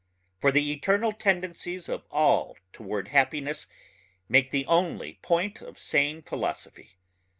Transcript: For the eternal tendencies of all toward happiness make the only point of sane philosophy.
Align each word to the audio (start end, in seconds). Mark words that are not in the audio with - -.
For 0.39 0.51
the 0.51 0.71
eternal 0.73 1.13
tendencies 1.13 1.87
of 1.87 2.07
all 2.09 2.57
toward 2.73 3.09
happiness 3.09 3.67
make 4.27 4.49
the 4.49 4.65
only 4.65 5.19
point 5.21 5.61
of 5.61 5.77
sane 5.77 6.23
philosophy. 6.23 6.93